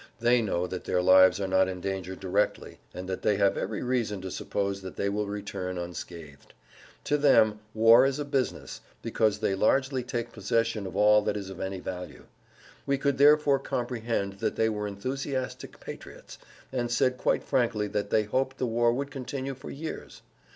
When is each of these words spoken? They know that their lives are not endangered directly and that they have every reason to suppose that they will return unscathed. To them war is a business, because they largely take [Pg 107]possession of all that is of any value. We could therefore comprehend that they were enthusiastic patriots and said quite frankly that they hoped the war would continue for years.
They 0.19 0.41
know 0.41 0.65
that 0.65 0.85
their 0.85 0.99
lives 0.99 1.39
are 1.39 1.47
not 1.47 1.67
endangered 1.67 2.19
directly 2.19 2.79
and 2.91 3.07
that 3.07 3.21
they 3.21 3.35
have 3.37 3.55
every 3.55 3.83
reason 3.83 4.19
to 4.21 4.31
suppose 4.31 4.81
that 4.81 4.95
they 4.95 5.09
will 5.09 5.27
return 5.27 5.77
unscathed. 5.77 6.55
To 7.03 7.19
them 7.19 7.59
war 7.75 8.03
is 8.07 8.17
a 8.17 8.25
business, 8.25 8.81
because 9.03 9.37
they 9.37 9.53
largely 9.53 10.01
take 10.01 10.31
[Pg 10.31 10.41
107]possession 10.41 10.87
of 10.87 10.95
all 10.95 11.21
that 11.21 11.37
is 11.37 11.51
of 11.51 11.59
any 11.59 11.79
value. 11.79 12.23
We 12.87 12.97
could 12.97 13.19
therefore 13.19 13.59
comprehend 13.59 14.39
that 14.39 14.55
they 14.55 14.69
were 14.69 14.87
enthusiastic 14.87 15.79
patriots 15.79 16.39
and 16.71 16.89
said 16.89 17.19
quite 17.19 17.43
frankly 17.43 17.85
that 17.89 18.09
they 18.09 18.23
hoped 18.23 18.57
the 18.57 18.65
war 18.65 18.91
would 18.91 19.11
continue 19.11 19.53
for 19.53 19.69
years. 19.69 20.23